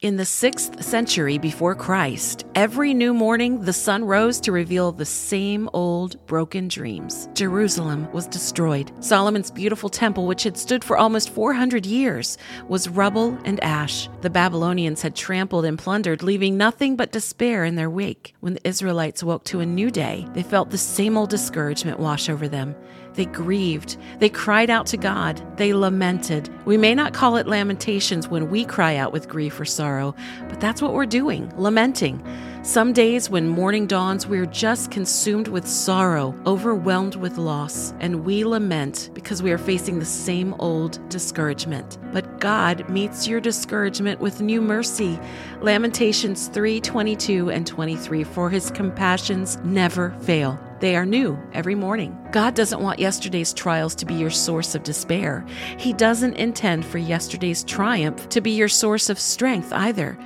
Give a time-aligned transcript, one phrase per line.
[0.00, 5.04] In the 6th century before Christ, every new morning the sun rose to reveal the
[5.04, 7.28] same old broken dreams.
[7.34, 8.92] Jerusalem was destroyed.
[9.04, 12.38] Solomon's beautiful temple, which had stood for almost 400 years,
[12.68, 14.08] was rubble and ash.
[14.20, 18.36] The Babylonians had trampled and plundered, leaving nothing but despair in their wake.
[18.38, 22.28] When the Israelites woke to a new day, they felt the same old discouragement wash
[22.28, 22.76] over them.
[23.14, 23.96] They grieved.
[24.20, 25.42] They cried out to God.
[25.56, 26.50] They lamented.
[26.68, 30.14] We may not call it lamentations when we cry out with grief or sorrow,
[30.50, 32.22] but that's what we're doing lamenting.
[32.62, 38.44] Some days when morning dawns, we're just consumed with sorrow, overwhelmed with loss, and we
[38.44, 41.96] lament because we are facing the same old discouragement.
[42.12, 45.18] But God meets your discouragement with new mercy.
[45.62, 50.60] Lamentations 3 22 and 23 For his compassions never fail.
[50.80, 52.16] They are new every morning.
[52.30, 55.44] God doesn't want yesterday's trials to be your source of despair.
[55.76, 60.16] He doesn't intend for yesterday's triumph to be your source of strength either.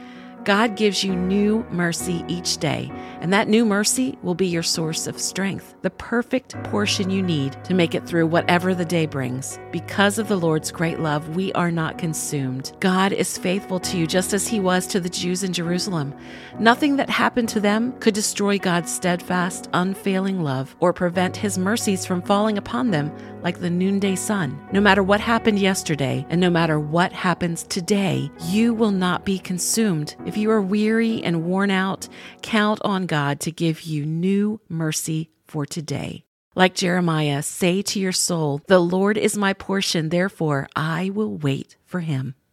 [0.45, 5.07] God gives you new mercy each day, and that new mercy will be your source
[5.07, 9.60] of strength, the perfect portion you need to make it through whatever the day brings.
[9.70, 12.73] Because of the Lord's great love, we are not consumed.
[12.80, 16.13] God is faithful to you just as he was to the Jews in Jerusalem.
[16.59, 22.04] Nothing that happened to them could destroy God's steadfast, unfailing love or prevent his mercies
[22.04, 24.59] from falling upon them like the noonday sun.
[24.73, 29.38] No matter what happened yesterday, and no matter what happens today, you will not be
[29.38, 30.15] consumed.
[30.33, 32.09] If you are weary and worn out,
[32.41, 36.25] count on God to give you new mercy for today.
[36.55, 41.77] Like Jeremiah, say to your soul, The Lord is my portion, therefore I will wait
[41.85, 42.35] for him.